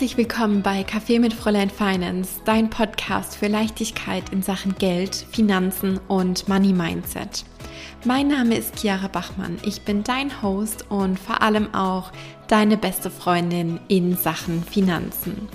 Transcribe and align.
Herzlich 0.00 0.16
willkommen 0.16 0.62
bei 0.62 0.80
Café 0.80 1.20
mit 1.20 1.34
Fräulein 1.34 1.68
Finance, 1.68 2.40
dein 2.46 2.70
Podcast 2.70 3.36
für 3.36 3.48
Leichtigkeit 3.48 4.30
in 4.32 4.40
Sachen 4.40 4.74
Geld, 4.76 5.26
Finanzen 5.30 6.00
und 6.08 6.48
Money 6.48 6.72
Mindset. 6.72 7.44
Mein 8.06 8.28
Name 8.28 8.56
ist 8.56 8.80
Chiara 8.80 9.08
Bachmann. 9.08 9.58
Ich 9.62 9.82
bin 9.82 10.02
dein 10.02 10.40
Host 10.40 10.86
und 10.88 11.18
vor 11.18 11.42
allem 11.42 11.74
auch 11.74 12.12
deine 12.48 12.78
beste 12.78 13.10
Freundin 13.10 13.78
in 13.88 14.16
Sachen 14.16 14.64
Finanzen. 14.64 15.50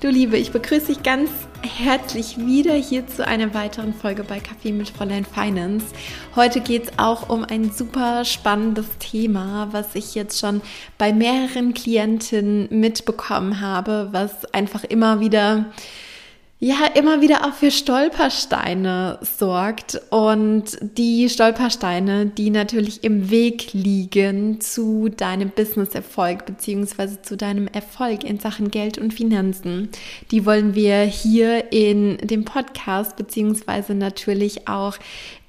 Du 0.00 0.08
Liebe, 0.08 0.38
ich 0.38 0.52
begrüße 0.52 0.86
dich 0.86 1.02
ganz 1.02 1.28
herzlich 1.66 2.38
wieder 2.38 2.74
hier 2.74 3.06
zu 3.06 3.26
einer 3.26 3.52
weiteren 3.52 3.92
Folge 3.92 4.22
bei 4.22 4.38
Kaffee 4.38 4.72
mit 4.72 4.88
Fräulein 4.88 5.24
Finance. 5.24 5.86
Heute 6.36 6.60
geht 6.60 6.84
es 6.84 6.98
auch 6.98 7.28
um 7.28 7.44
ein 7.44 7.70
super 7.70 8.24
spannendes 8.24 8.86
Thema, 8.98 9.68
was 9.72 9.94
ich 9.94 10.14
jetzt 10.14 10.38
schon 10.38 10.60
bei 10.98 11.12
mehreren 11.12 11.74
Klientinnen 11.74 12.68
mitbekommen 12.70 13.60
habe, 13.60 14.08
was 14.12 14.44
einfach 14.54 14.84
immer 14.84 15.20
wieder 15.20 15.66
ja 16.58 16.86
immer 16.94 17.20
wieder 17.20 17.46
auch 17.46 17.52
für 17.52 17.70
Stolpersteine 17.70 19.18
sorgt 19.20 20.00
und 20.08 20.78
die 20.80 21.28
Stolpersteine, 21.28 22.26
die 22.26 22.48
natürlich 22.48 23.04
im 23.04 23.28
Weg 23.30 23.74
liegen 23.74 24.58
zu 24.62 25.10
deinem 25.10 25.50
Business-Erfolg 25.50 26.46
beziehungsweise 26.46 27.20
zu 27.20 27.36
deinem 27.36 27.68
Erfolg 27.68 28.24
in 28.24 28.38
Sachen 28.40 28.70
Geld 28.70 28.96
und 28.96 29.12
Finanzen, 29.12 29.90
die 30.30 30.46
wollen 30.46 30.74
wir 30.74 31.00
hier 31.02 31.72
in 31.72 32.16
dem 32.18 32.46
Podcast 32.46 33.16
beziehungsweise 33.16 33.94
natürlich 33.94 34.66
auch 34.66 34.96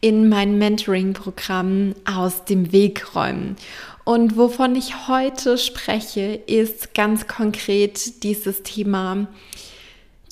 in 0.01 0.27
meinem 0.27 0.57
Mentoring-Programm 0.57 1.95
aus 2.03 2.43
dem 2.43 2.73
Weg 2.73 3.15
räumen. 3.15 3.55
Und 4.03 4.35
wovon 4.35 4.75
ich 4.75 5.07
heute 5.07 5.57
spreche, 5.57 6.35
ist 6.47 6.93
ganz 6.93 7.27
konkret 7.27 8.23
dieses 8.23 8.63
Thema 8.63 9.27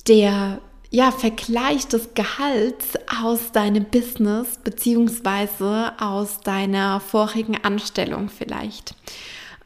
der 0.08 0.60
ja, 0.90 1.10
Vergleich 1.10 1.88
des 1.88 2.14
Gehalts 2.14 2.94
aus 3.22 3.52
deinem 3.52 3.84
Business 3.84 4.58
beziehungsweise 4.62 5.92
aus 5.98 6.40
deiner 6.40 7.00
vorigen 7.00 7.56
Anstellung 7.62 8.28
vielleicht. 8.28 8.94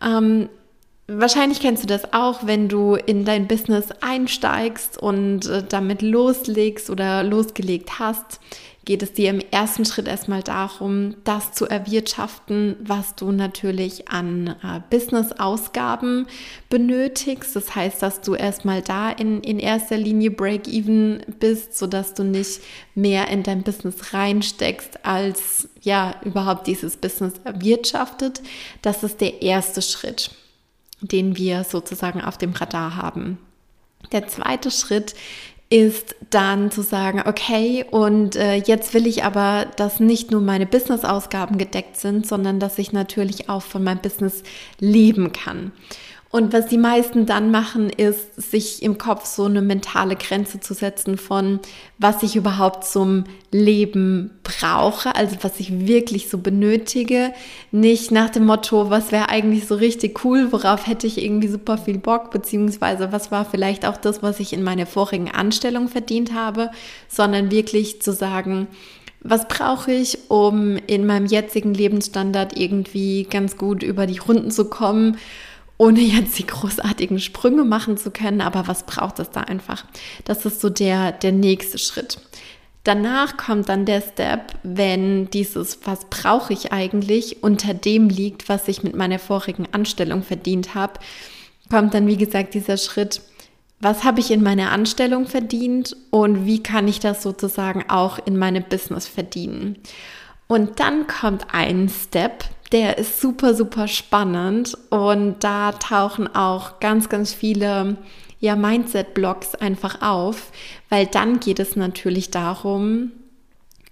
Ähm, 0.02 0.48
wahrscheinlich 1.06 1.60
kennst 1.60 1.82
du 1.82 1.86
das 1.86 2.12
auch, 2.12 2.46
wenn 2.46 2.68
du 2.68 2.94
in 2.94 3.24
dein 3.24 3.48
Business 3.48 3.88
einsteigst 4.00 4.98
und 4.98 5.46
äh, 5.46 5.62
damit 5.68 6.02
loslegst 6.02 6.88
oder 6.88 7.22
losgelegt 7.22 7.98
hast 7.98 8.40
geht 8.84 9.02
es 9.02 9.12
dir 9.12 9.30
im 9.30 9.40
ersten 9.50 9.84
Schritt 9.84 10.08
erstmal 10.08 10.42
darum, 10.42 11.16
das 11.24 11.52
zu 11.52 11.66
erwirtschaften, 11.66 12.76
was 12.80 13.14
du 13.14 13.30
natürlich 13.30 14.08
an 14.08 14.56
äh, 14.62 14.80
Business-Ausgaben 14.88 16.26
benötigst. 16.70 17.54
Das 17.54 17.74
heißt, 17.74 18.02
dass 18.02 18.22
du 18.22 18.34
erstmal 18.34 18.80
da 18.80 19.10
in, 19.10 19.42
in 19.42 19.58
erster 19.58 19.98
Linie 19.98 20.30
Break-Even 20.30 21.22
bist, 21.38 21.76
sodass 21.76 22.14
du 22.14 22.24
nicht 22.24 22.60
mehr 22.94 23.28
in 23.28 23.42
dein 23.42 23.62
Business 23.62 24.14
reinsteckst, 24.14 25.04
als 25.04 25.68
ja 25.82 26.14
überhaupt 26.24 26.66
dieses 26.66 26.96
Business 26.96 27.34
erwirtschaftet. 27.44 28.40
Das 28.80 29.02
ist 29.02 29.20
der 29.20 29.42
erste 29.42 29.82
Schritt, 29.82 30.30
den 31.02 31.36
wir 31.36 31.64
sozusagen 31.64 32.22
auf 32.22 32.38
dem 32.38 32.52
Radar 32.52 32.96
haben. 32.96 33.38
Der 34.12 34.26
zweite 34.26 34.70
Schritt 34.70 35.14
ist 35.70 36.16
dann 36.30 36.72
zu 36.72 36.82
sagen, 36.82 37.22
okay, 37.26 37.84
und 37.88 38.34
äh, 38.34 38.56
jetzt 38.56 38.92
will 38.92 39.06
ich 39.06 39.22
aber, 39.22 39.66
dass 39.76 40.00
nicht 40.00 40.32
nur 40.32 40.40
meine 40.40 40.66
Business-Ausgaben 40.66 41.58
gedeckt 41.58 41.96
sind, 41.96 42.26
sondern 42.26 42.58
dass 42.58 42.78
ich 42.78 42.92
natürlich 42.92 43.48
auch 43.48 43.62
von 43.62 43.84
meinem 43.84 44.00
Business 44.00 44.42
leben 44.80 45.32
kann. 45.32 45.70
Und 46.32 46.52
was 46.52 46.66
die 46.66 46.78
meisten 46.78 47.26
dann 47.26 47.50
machen, 47.50 47.90
ist, 47.90 48.40
sich 48.40 48.84
im 48.84 48.98
Kopf 48.98 49.24
so 49.24 49.46
eine 49.46 49.62
mentale 49.62 50.14
Grenze 50.14 50.60
zu 50.60 50.74
setzen 50.74 51.18
von, 51.18 51.58
was 51.98 52.22
ich 52.22 52.36
überhaupt 52.36 52.84
zum 52.84 53.24
Leben 53.50 54.30
brauche, 54.44 55.16
also 55.16 55.36
was 55.42 55.58
ich 55.58 55.88
wirklich 55.88 56.30
so 56.30 56.38
benötige. 56.38 57.32
Nicht 57.72 58.12
nach 58.12 58.30
dem 58.30 58.46
Motto, 58.46 58.90
was 58.90 59.10
wäre 59.10 59.28
eigentlich 59.28 59.66
so 59.66 59.74
richtig 59.74 60.24
cool, 60.24 60.52
worauf 60.52 60.86
hätte 60.86 61.08
ich 61.08 61.20
irgendwie 61.20 61.48
super 61.48 61.78
viel 61.78 61.98
Bock, 61.98 62.30
beziehungsweise 62.30 63.10
was 63.10 63.32
war 63.32 63.44
vielleicht 63.44 63.84
auch 63.84 63.96
das, 63.96 64.22
was 64.22 64.38
ich 64.38 64.52
in 64.52 64.62
meiner 64.62 64.86
vorigen 64.86 65.32
Anstellung 65.32 65.88
verdient 65.88 66.32
habe, 66.32 66.70
sondern 67.08 67.50
wirklich 67.50 68.02
zu 68.02 68.12
sagen, 68.12 68.68
was 69.22 69.48
brauche 69.48 69.90
ich, 69.90 70.30
um 70.30 70.76
in 70.86 71.06
meinem 71.06 71.26
jetzigen 71.26 71.74
Lebensstandard 71.74 72.56
irgendwie 72.56 73.24
ganz 73.24 73.56
gut 73.56 73.82
über 73.82 74.06
die 74.06 74.18
Runden 74.18 74.52
zu 74.52 74.66
kommen 74.66 75.16
ohne 75.80 76.00
jetzt 76.00 76.38
die 76.38 76.46
großartigen 76.46 77.18
Sprünge 77.20 77.64
machen 77.64 77.96
zu 77.96 78.10
können. 78.10 78.42
Aber 78.42 78.68
was 78.68 78.84
braucht 78.84 79.18
es 79.18 79.30
da 79.30 79.40
einfach? 79.40 79.86
Das 80.24 80.44
ist 80.44 80.60
so 80.60 80.68
der, 80.68 81.10
der 81.10 81.32
nächste 81.32 81.78
Schritt. 81.78 82.18
Danach 82.84 83.38
kommt 83.38 83.70
dann 83.70 83.86
der 83.86 84.02
Step, 84.02 84.58
wenn 84.62 85.30
dieses, 85.30 85.78
was 85.84 86.04
brauche 86.10 86.52
ich 86.52 86.70
eigentlich, 86.70 87.42
unter 87.42 87.72
dem 87.72 88.10
liegt, 88.10 88.50
was 88.50 88.68
ich 88.68 88.82
mit 88.82 88.94
meiner 88.94 89.18
vorigen 89.18 89.68
Anstellung 89.72 90.22
verdient 90.22 90.74
habe, 90.74 91.00
kommt 91.70 91.94
dann, 91.94 92.06
wie 92.06 92.18
gesagt, 92.18 92.52
dieser 92.52 92.76
Schritt, 92.76 93.22
was 93.80 94.04
habe 94.04 94.20
ich 94.20 94.30
in 94.30 94.42
meiner 94.42 94.72
Anstellung 94.72 95.26
verdient 95.26 95.96
und 96.10 96.44
wie 96.44 96.62
kann 96.62 96.88
ich 96.88 97.00
das 97.00 97.22
sozusagen 97.22 97.88
auch 97.88 98.18
in 98.26 98.36
meinem 98.36 98.64
Business 98.64 99.06
verdienen. 99.08 99.78
Und 100.50 100.80
dann 100.80 101.06
kommt 101.06 101.46
ein 101.52 101.88
Step, 101.88 102.42
der 102.72 102.98
ist 102.98 103.20
super, 103.20 103.54
super 103.54 103.86
spannend 103.86 104.76
und 104.90 105.36
da 105.44 105.70
tauchen 105.70 106.26
auch 106.34 106.80
ganz, 106.80 107.08
ganz 107.08 107.32
viele 107.32 107.98
ja, 108.40 108.56
Mindset-Blogs 108.56 109.54
einfach 109.54 110.02
auf, 110.02 110.50
weil 110.88 111.06
dann 111.06 111.38
geht 111.38 111.60
es 111.60 111.76
natürlich 111.76 112.32
darum, 112.32 113.12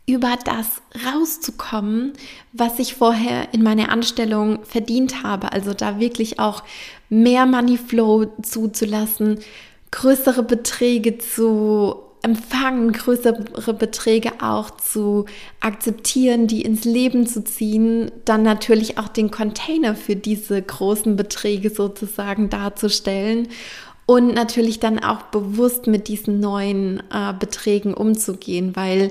über 0.05 0.35
das 0.45 0.83
rauszukommen, 1.07 2.15
was 2.53 2.81
ich 2.81 2.97
vorher 2.97 3.55
in 3.55 3.63
meiner 3.63 3.93
Anstellung 3.93 4.65
verdient 4.65 5.23
habe. 5.23 5.53
Also 5.53 5.75
da 5.75 6.01
wirklich 6.01 6.41
auch 6.41 6.65
mehr 7.09 7.47
Money 7.47 7.79
Flow 7.79 8.33
zuzulassen, 8.43 9.39
größere 9.93 10.43
Beträge 10.43 11.19
zu 11.19 12.08
empfangen, 12.23 12.93
größere 12.93 13.75
Beträge 13.75 14.33
auch 14.41 14.71
zu 14.71 15.27
akzeptieren, 15.61 16.47
die 16.47 16.63
ins 16.63 16.85
Leben 16.85 17.27
zu 17.27 17.45
ziehen, 17.45 18.11
dann 18.25 18.43
natürlich 18.43 18.99
auch 18.99 19.09
den 19.09 19.31
Container 19.31 19.95
für 19.95 20.17
diese 20.17 20.61
großen 20.61 21.17
Beträge 21.17 21.71
sozusagen 21.71 22.51
darzustellen 22.51 23.49
und 24.07 24.35
natürlich 24.35 24.81
dann 24.81 24.99
auch 24.99 25.23
bewusst 25.23 25.87
mit 25.87 26.09
diesen 26.09 26.41
neuen 26.41 27.03
äh, 27.13 27.35
Beträgen 27.39 27.95
umzugehen, 27.95 28.75
weil 28.75 29.11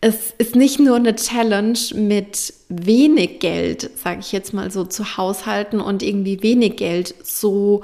es 0.00 0.34
ist 0.38 0.54
nicht 0.54 0.78
nur 0.78 0.96
eine 0.96 1.16
Challenge 1.16 1.78
mit 1.94 2.52
wenig 2.68 3.40
Geld, 3.40 3.90
sage 3.96 4.20
ich 4.20 4.32
jetzt 4.32 4.52
mal 4.52 4.70
so, 4.70 4.84
zu 4.84 5.16
haushalten 5.16 5.80
und 5.80 6.02
irgendwie 6.02 6.42
wenig 6.42 6.76
Geld 6.76 7.14
so 7.24 7.82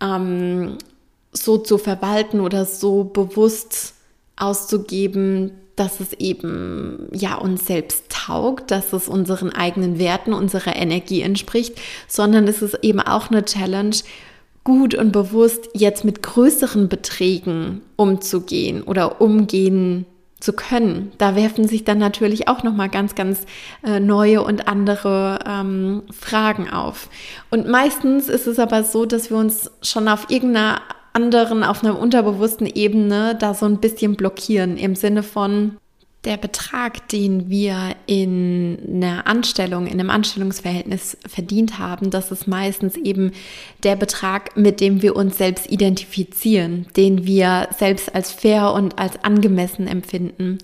ähm, 0.00 0.78
so 1.34 1.58
zu 1.58 1.78
verwalten 1.78 2.40
oder 2.40 2.64
so 2.64 3.04
bewusst 3.04 3.93
auszugeben, 4.36 5.52
dass 5.76 6.00
es 6.00 6.12
eben 6.14 7.08
ja 7.12 7.34
uns 7.34 7.66
selbst 7.66 8.04
taugt, 8.08 8.70
dass 8.70 8.92
es 8.92 9.08
unseren 9.08 9.50
eigenen 9.50 9.98
Werten, 9.98 10.32
unserer 10.32 10.76
Energie 10.76 11.22
entspricht, 11.22 11.80
sondern 12.06 12.46
es 12.46 12.62
ist 12.62 12.78
eben 12.82 13.00
auch 13.00 13.30
eine 13.30 13.44
Challenge, 13.44 13.96
gut 14.64 14.94
und 14.94 15.12
bewusst 15.12 15.68
jetzt 15.74 16.04
mit 16.04 16.22
größeren 16.22 16.88
Beträgen 16.88 17.82
umzugehen 17.96 18.82
oder 18.82 19.20
umgehen 19.20 20.06
zu 20.40 20.52
können. 20.52 21.12
Da 21.18 21.36
werfen 21.36 21.68
sich 21.68 21.84
dann 21.84 21.98
natürlich 21.98 22.48
auch 22.48 22.62
noch 22.62 22.74
mal 22.74 22.88
ganz, 22.88 23.14
ganz 23.14 23.46
äh, 23.82 24.00
neue 24.00 24.42
und 24.42 24.66
andere 24.66 25.38
ähm, 25.46 26.02
Fragen 26.10 26.70
auf. 26.70 27.08
Und 27.50 27.68
meistens 27.68 28.28
ist 28.28 28.46
es 28.46 28.58
aber 28.58 28.84
so, 28.84 29.06
dass 29.06 29.30
wir 29.30 29.36
uns 29.36 29.70
schon 29.82 30.08
auf 30.08 30.30
irgendeiner 30.30 30.80
anderen 31.14 31.64
auf 31.64 31.82
einer 31.82 31.98
unterbewussten 31.98 32.66
Ebene 32.66 33.36
da 33.38 33.54
so 33.54 33.66
ein 33.66 33.78
bisschen 33.78 34.16
blockieren 34.16 34.76
im 34.76 34.94
Sinne 34.94 35.22
von 35.22 35.78
der 36.24 36.36
Betrag, 36.38 37.08
den 37.08 37.50
wir 37.50 37.94
in 38.06 38.78
einer 38.88 39.26
Anstellung, 39.26 39.86
in 39.86 40.00
einem 40.00 40.10
Anstellungsverhältnis 40.10 41.18
verdient 41.26 41.78
haben, 41.78 42.10
das 42.10 42.32
ist 42.32 42.48
meistens 42.48 42.96
eben 42.96 43.32
der 43.82 43.94
Betrag, 43.96 44.56
mit 44.56 44.80
dem 44.80 45.02
wir 45.02 45.16
uns 45.16 45.36
selbst 45.36 45.70
identifizieren, 45.70 46.86
den 46.96 47.26
wir 47.26 47.68
selbst 47.76 48.14
als 48.14 48.32
fair 48.32 48.72
und 48.72 48.98
als 48.98 49.22
angemessen 49.22 49.86
empfinden. 49.86 50.58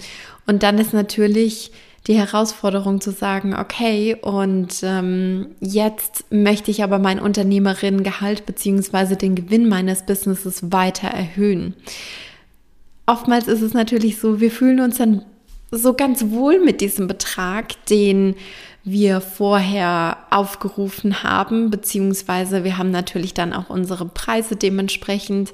Und 0.46 0.62
dann 0.62 0.78
ist 0.78 0.94
natürlich 0.94 1.72
die 2.06 2.14
Herausforderung 2.14 3.00
zu 3.00 3.10
sagen, 3.10 3.54
okay, 3.54 4.16
und 4.20 4.80
ähm, 4.82 5.48
jetzt 5.60 6.24
möchte 6.30 6.70
ich 6.70 6.82
aber 6.82 6.98
mein 6.98 7.20
Unternehmerinnengehalt 7.20 8.46
beziehungsweise 8.46 9.16
den 9.16 9.34
Gewinn 9.34 9.68
meines 9.68 10.06
Businesses 10.06 10.72
weiter 10.72 11.08
erhöhen. 11.08 11.74
Oftmals 13.06 13.48
ist 13.48 13.60
es 13.60 13.74
natürlich 13.74 14.18
so, 14.18 14.40
wir 14.40 14.50
fühlen 14.50 14.80
uns 14.80 14.96
dann 14.96 15.24
so 15.70 15.94
ganz 15.94 16.30
wohl 16.30 16.58
mit 16.58 16.80
diesem 16.80 17.06
Betrag, 17.06 17.84
den 17.86 18.34
wir 18.90 19.20
vorher 19.20 20.18
aufgerufen 20.30 21.22
haben, 21.22 21.70
beziehungsweise 21.70 22.64
wir 22.64 22.78
haben 22.78 22.90
natürlich 22.90 23.34
dann 23.34 23.52
auch 23.52 23.70
unsere 23.70 24.06
Preise 24.06 24.56
dementsprechend 24.56 25.52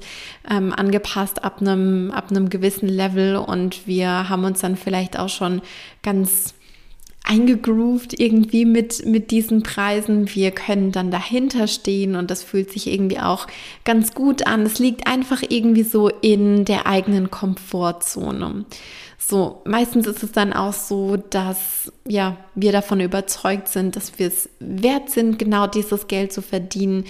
ähm, 0.49 0.73
angepasst 0.73 1.43
ab 1.43 1.61
einem, 1.61 2.11
ab 2.11 2.31
einem 2.31 2.49
gewissen 2.49 2.89
Level 2.89 3.35
und 3.35 3.87
wir 3.87 4.29
haben 4.29 4.43
uns 4.43 4.59
dann 4.59 4.75
vielleicht 4.75 5.19
auch 5.19 5.29
schon 5.29 5.61
ganz 6.03 6.53
eingegroovt 7.27 8.19
irgendwie 8.19 8.65
mit, 8.65 9.05
mit 9.05 9.31
diesen 9.31 9.63
Preisen. 9.63 10.33
Wir 10.33 10.51
können 10.51 10.91
dann 10.91 11.11
dahinter 11.11 11.67
stehen 11.67 12.15
und 12.15 12.31
das 12.31 12.41
fühlt 12.41 12.71
sich 12.71 12.87
irgendwie 12.87 13.19
auch 13.19 13.47
ganz 13.83 14.13
gut 14.13 14.47
an. 14.47 14.61
Es 14.61 14.79
liegt 14.79 15.07
einfach 15.07 15.43
irgendwie 15.47 15.83
so 15.83 16.09
in 16.09 16.63
der 16.63 16.87
eigenen 16.87 17.29
Komfortzone. 17.29 18.65
So, 19.17 19.61
meistens 19.65 20.05
ist 20.07 20.23
es 20.23 20.31
dann 20.31 20.53
auch 20.53 20.73
so, 20.73 21.17
dass 21.17 21.91
ja, 22.07 22.37
wir 22.55 22.71
davon 22.71 22.99
überzeugt 22.99 23.67
sind, 23.67 23.95
dass 23.95 24.19
wir 24.19 24.27
es 24.27 24.49
wert 24.59 25.09
sind, 25.09 25.39
genau 25.39 25.67
dieses 25.67 26.07
Geld 26.07 26.31
zu 26.31 26.41
verdienen. 26.41 27.05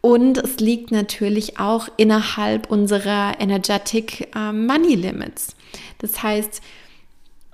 Und 0.00 0.38
es 0.38 0.58
liegt 0.58 0.90
natürlich 0.90 1.58
auch 1.58 1.88
innerhalb 1.98 2.70
unserer 2.70 3.38
Energetic 3.38 4.34
äh, 4.34 4.52
Money 4.52 4.94
Limits. 4.94 5.54
Das 5.98 6.22
heißt, 6.22 6.62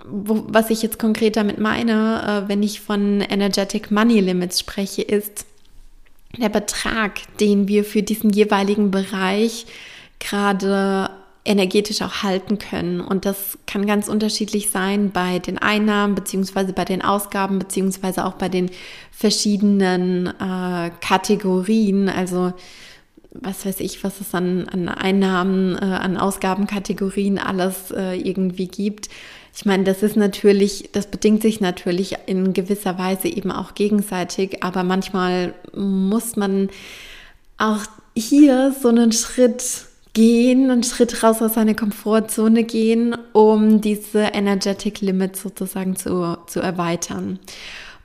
wo, 0.04 0.44
was 0.46 0.70
ich 0.70 0.82
jetzt 0.82 1.00
konkret 1.00 1.36
damit 1.36 1.58
meine, 1.58 2.44
äh, 2.44 2.48
wenn 2.48 2.62
ich 2.62 2.80
von 2.80 3.20
Energetic 3.20 3.90
Money 3.90 4.20
Limits 4.20 4.60
spreche, 4.60 5.02
ist 5.02 5.44
der 6.38 6.48
Betrag, 6.48 7.20
den 7.40 7.66
wir 7.66 7.84
für 7.84 8.02
diesen 8.02 8.30
jeweiligen 8.30 8.92
Bereich 8.92 9.66
gerade 10.20 11.10
energetisch 11.46 12.02
auch 12.02 12.22
halten 12.22 12.58
können. 12.58 13.00
Und 13.00 13.24
das 13.24 13.58
kann 13.66 13.86
ganz 13.86 14.08
unterschiedlich 14.08 14.70
sein 14.70 15.10
bei 15.10 15.38
den 15.38 15.58
Einnahmen 15.58 16.14
beziehungsweise 16.14 16.72
bei 16.72 16.84
den 16.84 17.02
Ausgaben 17.02 17.58
beziehungsweise 17.58 18.24
auch 18.24 18.34
bei 18.34 18.48
den 18.48 18.70
verschiedenen 19.10 20.26
äh, 20.26 20.90
Kategorien. 21.00 22.08
Also 22.08 22.52
was 23.32 23.66
weiß 23.66 23.80
ich, 23.80 24.02
was 24.04 24.20
es 24.20 24.34
an, 24.34 24.68
an 24.68 24.88
Einnahmen, 24.88 25.76
äh, 25.76 25.84
an 25.84 26.16
Ausgabenkategorien 26.16 27.38
alles 27.38 27.90
äh, 27.90 28.14
irgendwie 28.14 28.68
gibt. 28.68 29.08
Ich 29.54 29.64
meine, 29.64 29.84
das 29.84 30.02
ist 30.02 30.16
natürlich, 30.16 30.90
das 30.92 31.06
bedingt 31.06 31.42
sich 31.42 31.60
natürlich 31.60 32.16
in 32.26 32.52
gewisser 32.52 32.98
Weise 32.98 33.28
eben 33.28 33.50
auch 33.50 33.74
gegenseitig, 33.74 34.62
aber 34.62 34.82
manchmal 34.82 35.54
muss 35.74 36.36
man 36.36 36.68
auch 37.56 37.80
hier 38.14 38.74
so 38.78 38.88
einen 38.88 39.12
Schritt 39.12 39.86
gehen, 40.16 40.70
einen 40.70 40.82
Schritt 40.82 41.22
raus 41.22 41.42
aus 41.42 41.54
seiner 41.54 41.74
Komfortzone 41.74 42.64
gehen, 42.64 43.14
um 43.34 43.82
diese 43.82 44.20
Energetic 44.20 45.02
Limit 45.02 45.36
sozusagen 45.36 45.94
zu, 45.94 46.38
zu 46.46 46.60
erweitern. 46.60 47.38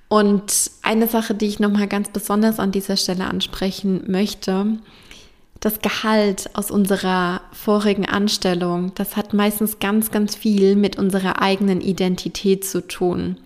Und 0.10 0.72
eine 0.82 1.08
Sache, 1.08 1.34
die 1.34 1.46
ich 1.46 1.62
nochmal 1.62 1.88
ganz 1.88 2.10
besonders 2.10 2.60
an 2.60 2.74
dieser 2.74 2.98
Stelle 2.98 3.24
ansprechen 3.24 4.04
möchte, 4.12 4.78
das 5.62 5.80
Gehalt 5.80 6.50
aus 6.54 6.70
unserer 6.70 7.40
vorigen 7.54 8.06
Anstellung, 8.06 8.92
das 8.96 9.16
hat 9.16 9.34
meistens 9.34 9.80
ganz, 9.80 10.12
ganz 10.12 10.36
viel 10.36 10.76
mit 10.76 10.98
unserer 10.98 11.42
eigenen 11.42 11.80
Identität 11.80 12.66
zu 12.66 12.86
tun. 12.86 13.38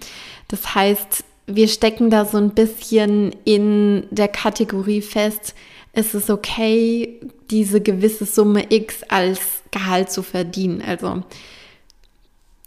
Das 0.48 0.74
heißt, 0.74 1.24
wir 1.46 1.68
stecken 1.68 2.10
da 2.10 2.26
so 2.26 2.40
ein 2.40 2.56
bisschen 2.56 3.32
in 3.44 4.08
der 4.10 4.28
Kategorie 4.28 5.02
fest, 5.02 5.54
es 5.96 6.14
ist 6.14 6.30
okay, 6.30 7.22
diese 7.50 7.82
gewisse 7.82 8.26
Summe 8.26 8.66
X 8.70 9.04
als 9.08 9.40
Gehalt 9.72 10.12
zu 10.12 10.24
verdienen. 10.24 10.82
Also 10.82 11.24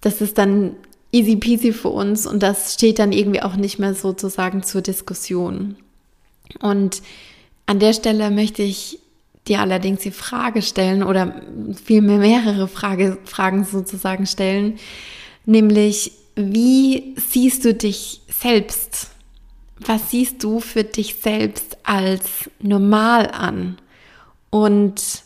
das 0.00 0.20
ist 0.20 0.38
dann 0.38 0.76
easy 1.12 1.36
peasy 1.36 1.72
für 1.72 1.90
uns 1.90 2.26
und 2.26 2.42
das 2.42 2.74
steht 2.74 2.98
dann 2.98 3.12
irgendwie 3.12 3.42
auch 3.42 3.56
nicht 3.56 3.78
mehr 3.78 3.94
sozusagen 3.94 4.62
zur 4.62 4.80
Diskussion. 4.80 5.76
Und 6.60 7.02
an 7.66 7.78
der 7.78 7.92
Stelle 7.92 8.30
möchte 8.30 8.62
ich 8.62 8.98
dir 9.46 9.60
allerdings 9.60 10.00
die 10.00 10.10
Frage 10.10 10.62
stellen 10.62 11.02
oder 11.02 11.42
vielmehr 11.84 12.18
mehrere 12.18 12.66
Frage, 12.66 13.18
Fragen 13.24 13.64
sozusagen 13.64 14.26
stellen, 14.26 14.78
nämlich 15.44 16.12
wie 16.34 17.14
siehst 17.16 17.64
du 17.64 17.74
dich 17.74 18.22
selbst? 18.28 19.10
Was 19.80 20.10
siehst 20.10 20.42
du 20.42 20.60
für 20.60 20.84
dich 20.84 21.16
selbst 21.16 21.78
als 21.84 22.50
normal 22.60 23.30
an? 23.30 23.78
Und 24.50 25.22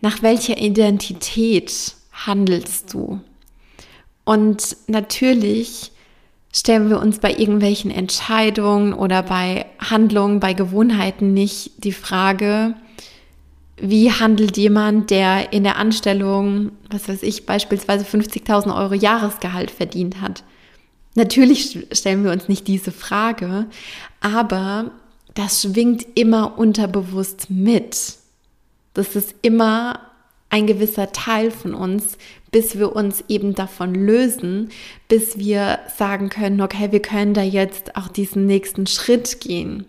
nach 0.00 0.22
welcher 0.22 0.58
Identität 0.58 1.94
handelst 2.12 2.94
du? 2.94 3.20
Und 4.24 4.76
natürlich 4.86 5.92
stellen 6.54 6.88
wir 6.88 7.00
uns 7.00 7.18
bei 7.18 7.32
irgendwelchen 7.32 7.90
Entscheidungen 7.90 8.92
oder 8.92 9.22
bei 9.22 9.66
Handlungen, 9.78 10.40
bei 10.40 10.54
Gewohnheiten 10.54 11.34
nicht 11.34 11.84
die 11.84 11.92
Frage, 11.92 12.74
wie 13.80 14.10
handelt 14.10 14.56
jemand, 14.56 15.10
der 15.10 15.52
in 15.52 15.62
der 15.62 15.76
Anstellung, 15.76 16.72
was 16.90 17.08
weiß 17.08 17.22
ich, 17.22 17.46
beispielsweise 17.46 18.04
50.000 18.04 18.76
Euro 18.76 18.94
Jahresgehalt 18.94 19.70
verdient 19.70 20.20
hat? 20.20 20.42
Natürlich 21.14 21.86
stellen 21.92 22.24
wir 22.24 22.32
uns 22.32 22.48
nicht 22.48 22.68
diese 22.68 22.92
Frage, 22.92 23.66
aber 24.20 24.90
das 25.34 25.62
schwingt 25.62 26.06
immer 26.14 26.58
unterbewusst 26.58 27.50
mit. 27.50 28.14
Das 28.94 29.16
ist 29.16 29.34
immer 29.42 30.00
ein 30.50 30.66
gewisser 30.66 31.12
Teil 31.12 31.50
von 31.50 31.74
uns, 31.74 32.16
bis 32.50 32.78
wir 32.78 32.96
uns 32.96 33.22
eben 33.28 33.54
davon 33.54 33.94
lösen, 33.94 34.70
bis 35.08 35.38
wir 35.38 35.78
sagen 35.96 36.30
können, 36.30 36.60
okay, 36.60 36.90
wir 36.90 37.02
können 37.02 37.34
da 37.34 37.42
jetzt 37.42 37.96
auch 37.96 38.08
diesen 38.08 38.46
nächsten 38.46 38.86
Schritt 38.86 39.40
gehen. 39.40 39.84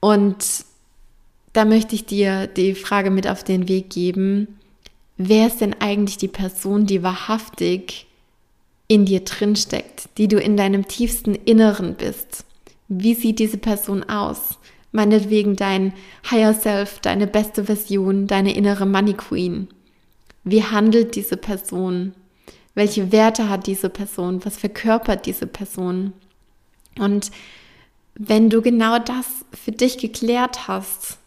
Und 0.00 0.64
da 1.52 1.64
möchte 1.64 1.94
ich 1.94 2.06
dir 2.06 2.46
die 2.46 2.74
Frage 2.74 3.10
mit 3.10 3.28
auf 3.28 3.44
den 3.44 3.68
Weg 3.68 3.90
geben, 3.90 4.58
wer 5.16 5.46
ist 5.46 5.60
denn 5.60 5.76
eigentlich 5.80 6.18
die 6.18 6.28
Person, 6.28 6.86
die 6.86 7.02
wahrhaftig 7.02 8.06
in 8.88 9.04
dir 9.04 9.20
drin 9.20 9.56
steckt, 9.56 10.08
die 10.18 10.28
du 10.28 10.38
in 10.38 10.56
deinem 10.56 10.86
tiefsten 10.86 11.34
Inneren 11.34 11.94
bist? 11.94 12.44
Wie 12.88 13.14
sieht 13.14 13.38
diese 13.38 13.58
Person 13.58 14.04
aus? 14.04 14.58
Meinetwegen 14.92 15.56
dein 15.56 15.92
Higher 16.30 16.54
Self, 16.54 17.00
deine 17.00 17.26
beste 17.26 17.64
Version, 17.64 18.26
deine 18.26 18.54
innere 18.54 18.86
Money 18.86 19.14
Queen. 19.14 19.68
Wie 20.44 20.62
handelt 20.62 21.16
diese 21.16 21.36
Person? 21.36 22.14
Welche 22.74 23.10
Werte 23.10 23.48
hat 23.48 23.66
diese 23.66 23.88
Person? 23.88 24.44
Was 24.44 24.56
verkörpert 24.56 25.26
diese 25.26 25.46
Person? 25.46 26.12
Und 26.98 27.30
wenn 28.14 28.50
du 28.50 28.62
genau 28.62 28.98
das 28.98 29.26
für 29.52 29.72
dich 29.72 29.98
geklärt 29.98 30.68
hast, 30.68 31.18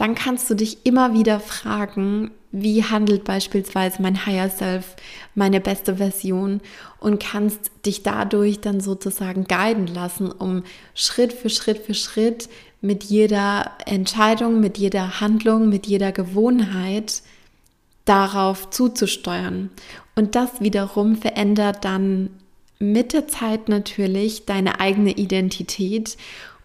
dann 0.00 0.14
kannst 0.14 0.48
du 0.48 0.54
dich 0.54 0.78
immer 0.84 1.12
wieder 1.12 1.40
fragen, 1.40 2.30
wie 2.52 2.82
handelt 2.82 3.22
beispielsweise 3.22 4.00
mein 4.00 4.24
Higher 4.24 4.48
Self, 4.48 4.96
meine 5.34 5.60
beste 5.60 5.96
Version 5.96 6.62
und 7.00 7.22
kannst 7.22 7.70
dich 7.84 8.02
dadurch 8.02 8.60
dann 8.60 8.80
sozusagen 8.80 9.44
guiden 9.44 9.86
lassen, 9.86 10.32
um 10.32 10.64
Schritt 10.94 11.34
für 11.34 11.50
Schritt 11.50 11.84
für 11.84 11.92
Schritt 11.92 12.48
mit 12.80 13.04
jeder 13.04 13.72
Entscheidung, 13.84 14.58
mit 14.58 14.78
jeder 14.78 15.20
Handlung, 15.20 15.68
mit 15.68 15.86
jeder 15.86 16.12
Gewohnheit 16.12 17.20
darauf 18.06 18.70
zuzusteuern. 18.70 19.68
Und 20.16 20.34
das 20.34 20.62
wiederum 20.62 21.14
verändert 21.16 21.84
dann 21.84 22.30
mit 22.78 23.12
der 23.12 23.28
Zeit 23.28 23.68
natürlich 23.68 24.46
deine 24.46 24.80
eigene 24.80 25.12
Identität 25.12 26.16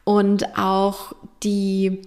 und 0.05 0.57
auch 0.57 1.11
die 1.43 1.99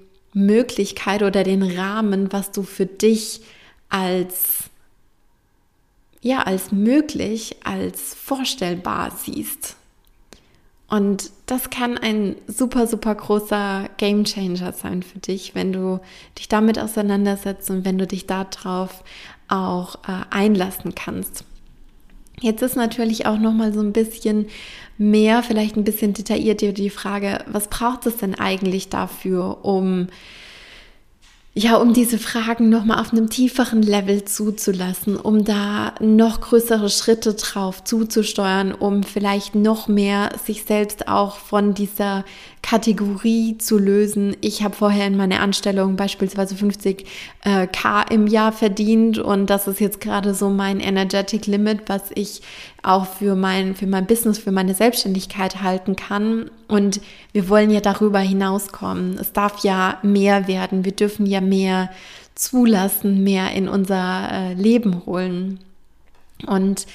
Möglichkeit 0.46 1.22
oder 1.22 1.44
den 1.44 1.62
Rahmen, 1.62 2.32
was 2.32 2.50
du 2.52 2.62
für 2.62 2.86
dich 2.86 3.40
als 3.88 4.64
ja, 6.20 6.42
als 6.42 6.72
möglich, 6.72 7.56
als 7.64 8.14
vorstellbar 8.14 9.12
siehst. 9.12 9.76
Und 10.88 11.30
das 11.46 11.70
kann 11.70 11.98
ein 11.98 12.36
super, 12.46 12.86
super 12.86 13.14
großer 13.14 13.88
Game 13.98 14.24
Changer 14.24 14.72
sein 14.72 15.02
für 15.02 15.18
dich, 15.18 15.54
wenn 15.54 15.72
du 15.72 16.00
dich 16.38 16.48
damit 16.48 16.78
auseinandersetzt 16.78 17.70
und 17.70 17.84
wenn 17.84 17.98
du 17.98 18.06
dich 18.06 18.26
darauf 18.26 19.04
auch 19.48 19.96
äh, 20.06 20.24
einlassen 20.30 20.94
kannst. 20.94 21.44
Jetzt 22.40 22.62
ist 22.62 22.76
natürlich 22.76 23.26
auch 23.26 23.38
noch 23.38 23.52
mal 23.52 23.72
so 23.72 23.80
ein 23.80 23.92
bisschen 23.92 24.46
mehr, 24.96 25.42
vielleicht 25.42 25.76
ein 25.76 25.84
bisschen 25.84 26.12
detailliert 26.12 26.60
die 26.60 26.90
Frage, 26.90 27.44
was 27.46 27.68
braucht 27.68 28.06
es 28.06 28.16
denn 28.16 28.34
eigentlich 28.34 28.88
dafür, 28.88 29.64
um 29.64 30.08
ja, 31.58 31.74
um 31.76 31.92
diese 31.92 32.18
Fragen 32.18 32.68
nochmal 32.68 33.00
auf 33.00 33.12
einem 33.12 33.30
tieferen 33.30 33.82
Level 33.82 34.24
zuzulassen, 34.24 35.16
um 35.16 35.44
da 35.44 35.92
noch 35.98 36.40
größere 36.40 36.88
Schritte 36.88 37.34
drauf 37.34 37.82
zuzusteuern, 37.82 38.72
um 38.72 39.02
vielleicht 39.02 39.56
noch 39.56 39.88
mehr 39.88 40.30
sich 40.44 40.62
selbst 40.62 41.08
auch 41.08 41.36
von 41.36 41.74
dieser 41.74 42.24
Kategorie 42.62 43.58
zu 43.58 43.76
lösen. 43.76 44.36
Ich 44.40 44.62
habe 44.62 44.76
vorher 44.76 45.08
in 45.08 45.16
meiner 45.16 45.40
Anstellung 45.40 45.96
beispielsweise 45.96 46.54
50 46.54 47.04
äh, 47.42 47.66
K 47.66 48.02
im 48.02 48.28
Jahr 48.28 48.52
verdient 48.52 49.18
und 49.18 49.50
das 49.50 49.66
ist 49.66 49.80
jetzt 49.80 50.00
gerade 50.00 50.34
so 50.34 50.50
mein 50.50 50.78
Energetic 50.78 51.46
Limit, 51.48 51.88
was 51.88 52.02
ich 52.14 52.40
auch 52.82 53.06
für 53.06 53.34
mein, 53.34 53.74
für 53.74 53.86
mein 53.86 54.06
Business, 54.06 54.38
für 54.38 54.52
meine 54.52 54.74
Selbstständigkeit 54.74 55.62
halten 55.62 55.96
kann. 55.96 56.50
Und 56.68 57.00
wir 57.32 57.48
wollen 57.48 57.70
ja 57.70 57.80
darüber 57.80 58.20
hinauskommen. 58.20 59.18
Es 59.18 59.32
darf 59.32 59.64
ja 59.64 59.98
mehr 60.02 60.48
werden. 60.48 60.84
Wir 60.84 60.92
dürfen 60.92 61.26
ja 61.26 61.40
mehr 61.40 61.90
zulassen, 62.34 63.24
mehr 63.24 63.52
in 63.52 63.68
unser 63.68 64.28
äh, 64.30 64.54
Leben 64.54 65.04
holen. 65.06 65.60
Und 66.46 66.86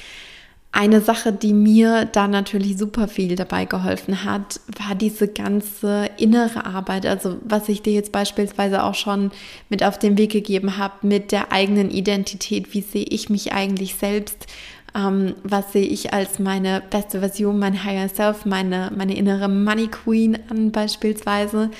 eine 0.75 1.01
Sache, 1.01 1.31
die 1.31 1.53
mir 1.53 2.05
da 2.05 2.27
natürlich 2.27 2.79
super 2.79 3.07
viel 3.07 3.35
dabei 3.35 3.65
geholfen 3.65 4.23
hat, 4.23 4.59
war 4.79 4.95
diese 4.95 5.27
ganze 5.27 6.09
innere 6.17 6.65
Arbeit. 6.65 7.05
Also 7.05 7.37
was 7.43 7.69
ich 7.69 7.83
dir 7.83 7.93
jetzt 7.93 8.11
beispielsweise 8.11 8.83
auch 8.83 8.95
schon 8.95 9.31
mit 9.69 9.83
auf 9.83 9.99
den 9.99 10.17
Weg 10.17 10.31
gegeben 10.31 10.77
habe, 10.77 11.05
mit 11.05 11.31
der 11.31 11.51
eigenen 11.51 11.91
Identität. 11.91 12.73
Wie 12.73 12.81
sehe 12.81 13.05
ich 13.07 13.29
mich 13.29 13.53
eigentlich 13.53 13.95
selbst? 13.95 14.47
Ähm, 14.95 15.35
was 15.43 15.73
sehe 15.73 15.85
ich 15.85 16.13
als 16.13 16.39
meine 16.39 16.81
beste 16.81 17.19
Version, 17.19 17.57
mein 17.59 17.83
Higher 17.83 18.09
Self, 18.09 18.45
meine, 18.45 18.91
meine 18.95 19.15
innere 19.15 19.49
Money 19.49 19.87
Queen 19.87 20.37
an 20.49 20.71
beispielsweise. 20.71 21.71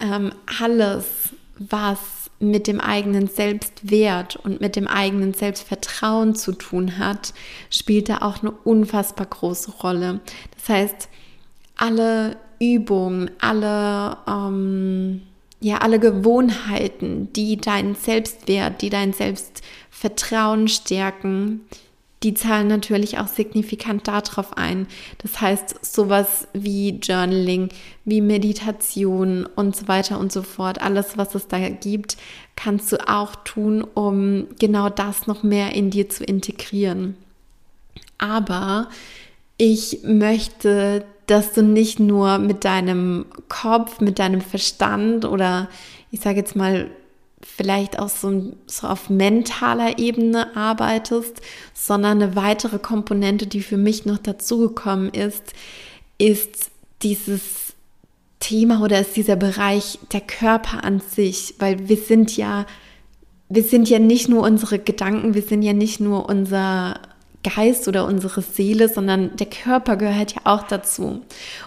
Ähm, 0.00 0.32
alles, 0.60 1.04
was 1.58 1.98
mit 2.40 2.66
dem 2.66 2.80
eigenen 2.80 3.26
Selbstwert 3.26 4.36
und 4.36 4.60
mit 4.60 4.76
dem 4.76 4.86
eigenen 4.86 5.34
Selbstvertrauen 5.34 6.34
zu 6.34 6.52
tun 6.52 6.98
hat, 6.98 7.32
spielt 7.70 8.08
da 8.08 8.18
auch 8.18 8.42
eine 8.42 8.52
unfassbar 8.52 9.26
große 9.26 9.72
Rolle. 9.82 10.20
Das 10.56 10.68
heißt, 10.68 11.08
alle 11.76 12.36
Übungen, 12.60 13.30
alle, 13.40 14.18
ähm, 14.28 15.22
ja, 15.60 15.78
alle 15.78 15.98
Gewohnheiten, 15.98 17.32
die 17.32 17.56
deinen 17.56 17.96
Selbstwert, 17.96 18.82
die 18.82 18.90
dein 18.90 19.12
Selbstvertrauen 19.12 20.68
stärken, 20.68 21.62
die 22.22 22.34
zahlen 22.34 22.66
natürlich 22.66 23.18
auch 23.18 23.28
signifikant 23.28 24.08
darauf 24.08 24.56
ein. 24.56 24.88
Das 25.18 25.40
heißt, 25.40 25.84
sowas 25.84 26.48
wie 26.52 26.98
Journaling, 26.98 27.68
wie 28.04 28.20
Meditation 28.20 29.46
und 29.46 29.76
so 29.76 29.86
weiter 29.86 30.18
und 30.18 30.32
so 30.32 30.42
fort, 30.42 30.82
alles, 30.82 31.16
was 31.16 31.34
es 31.34 31.46
da 31.46 31.68
gibt, 31.68 32.16
kannst 32.56 32.90
du 32.90 33.08
auch 33.08 33.36
tun, 33.44 33.84
um 33.94 34.48
genau 34.58 34.88
das 34.88 35.26
noch 35.26 35.42
mehr 35.42 35.74
in 35.74 35.90
dir 35.90 36.08
zu 36.08 36.24
integrieren. 36.24 37.16
Aber 38.18 38.88
ich 39.56 40.00
möchte, 40.02 41.04
dass 41.26 41.52
du 41.52 41.62
nicht 41.62 42.00
nur 42.00 42.38
mit 42.38 42.64
deinem 42.64 43.26
Kopf, 43.48 44.00
mit 44.00 44.18
deinem 44.18 44.40
Verstand 44.40 45.24
oder 45.24 45.68
ich 46.10 46.20
sage 46.20 46.38
jetzt 46.38 46.56
mal 46.56 46.90
vielleicht 47.42 47.98
auch 47.98 48.08
so, 48.08 48.52
so 48.66 48.86
auf 48.86 49.10
mentaler 49.10 49.98
Ebene 49.98 50.56
arbeitest, 50.56 51.40
sondern 51.74 52.22
eine 52.22 52.36
weitere 52.36 52.78
Komponente, 52.78 53.46
die 53.46 53.62
für 53.62 53.76
mich 53.76 54.06
noch 54.06 54.18
dazugekommen 54.18 55.10
ist, 55.10 55.52
ist 56.18 56.70
dieses 57.02 57.74
Thema 58.40 58.82
oder 58.82 59.00
ist 59.00 59.16
dieser 59.16 59.36
Bereich 59.36 59.98
der 60.12 60.20
Körper 60.20 60.84
an 60.84 61.00
sich, 61.00 61.54
weil 61.58 61.88
wir 61.88 61.96
sind 61.96 62.36
ja, 62.36 62.66
wir 63.48 63.62
sind 63.62 63.88
ja 63.88 63.98
nicht 63.98 64.28
nur 64.28 64.42
unsere 64.42 64.78
Gedanken, 64.78 65.34
wir 65.34 65.42
sind 65.42 65.62
ja 65.62 65.72
nicht 65.72 66.00
nur 66.00 66.28
unser 66.28 67.00
Geist 67.42 67.86
oder 67.86 68.04
unsere 68.04 68.42
Seele, 68.42 68.88
sondern 68.88 69.36
der 69.36 69.46
Körper 69.46 69.96
gehört 69.96 70.34
ja 70.34 70.40
auch 70.44 70.64
dazu. 70.64 71.22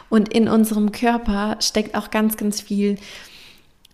Und 0.10 0.34
in 0.34 0.48
unserem 0.48 0.92
Körper 0.92 1.58
steckt 1.62 1.96
auch 1.96 2.12
ganz, 2.12 2.36
ganz 2.36 2.62
viel 2.62 2.98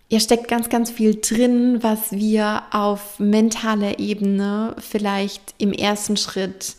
ja, 0.10 0.20
steckt 0.20 0.48
ganz, 0.48 0.70
ganz 0.70 0.90
viel 0.90 1.20
drin, 1.22 1.80
was 1.82 2.12
wir 2.12 2.64
auf 2.72 3.20
mentaler 3.20 4.00
Ebene 4.00 4.76
vielleicht 4.80 5.54
im 5.58 5.74
ersten 5.74 6.16
Schritt 6.16 6.76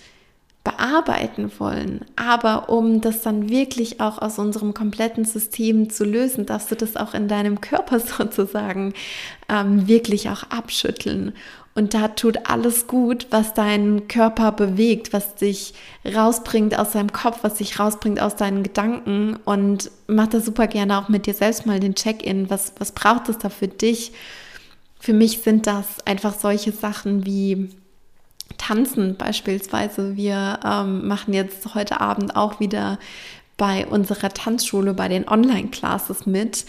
bearbeiten 0.65 1.51
wollen. 1.59 2.05
Aber 2.17 2.69
um 2.69 3.01
das 3.01 3.23
dann 3.23 3.49
wirklich 3.49 4.01
auch 4.01 4.21
aus 4.21 4.39
unserem 4.39 4.75
kompletten 4.75 5.25
System 5.25 5.89
zu 5.91 6.05
lösen, 6.05 6.47
darfst 6.47 6.71
du 6.71 6.75
das 6.75 6.97
auch 6.97 7.15
in 7.15 7.29
deinem 7.29 7.61
Körper 7.61 8.01
sozusagen 8.19 8.95
ähm, 9.49 9.89
wirklich 9.89 10.29
auch 10.31 10.45
abschütteln. 10.45 11.33
Und 11.79 11.95
da 11.95 12.09
tut 12.09 12.51
alles 12.51 12.89
gut, 12.89 13.29
was 13.31 13.55
deinen 13.55 14.09
Körper 14.09 14.51
bewegt, 14.51 15.13
was 15.13 15.37
dich 15.37 15.75
rausbringt 16.05 16.77
aus 16.77 16.91
deinem 16.91 17.13
Kopf, 17.13 17.39
was 17.43 17.55
dich 17.55 17.79
rausbringt 17.79 18.21
aus 18.21 18.35
deinen 18.35 18.65
Gedanken. 18.65 19.37
Und 19.45 19.89
mach 20.09 20.27
das 20.27 20.45
super 20.45 20.67
gerne 20.67 20.99
auch 20.99 21.09
mit 21.09 21.27
dir 21.27 21.35
selbst 21.35 21.67
mal 21.67 21.79
den 21.79 21.95
Check-in. 21.95 22.51
Was, 22.51 22.73
was 22.81 22.91
braucht 22.91 23.29
es 23.29 23.39
da 23.39 23.49
für 23.49 23.69
dich? 23.69 24.11
Für 24.99 25.13
mich 25.13 25.39
sind 25.43 25.69
das 25.69 26.05
einfach 26.05 26.35
solche 26.35 26.73
Sachen 26.73 27.25
wie 27.25 27.71
Tanzen 28.57 29.15
beispielsweise. 29.17 30.17
Wir 30.17 30.59
ähm, 30.65 31.07
machen 31.07 31.33
jetzt 31.33 31.77
heute 31.77 32.01
Abend 32.01 32.35
auch 32.35 32.59
wieder 32.59 32.99
bei 33.57 33.87
unserer 33.87 34.31
Tanzschule, 34.31 34.95
bei 34.95 35.07
den 35.07 35.29
Online-Classes 35.29 36.27
mit 36.27 36.65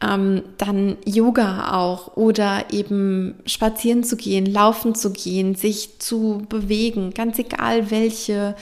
ähm, 0.00 0.42
dann 0.58 0.96
Yoga 1.04 1.74
auch 1.74 2.16
oder 2.16 2.66
eben 2.70 3.36
spazieren 3.46 4.04
zu 4.04 4.16
gehen, 4.16 4.46
laufen 4.46 4.94
zu 4.94 5.12
gehen, 5.12 5.54
sich 5.54 5.98
zu 5.98 6.44
bewegen, 6.48 7.12
ganz 7.14 7.38
egal 7.38 7.90
welche 7.90 8.56